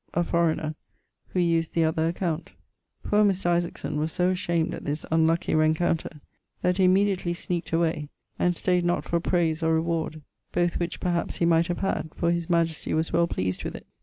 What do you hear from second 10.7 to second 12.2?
which perhaps he might have had,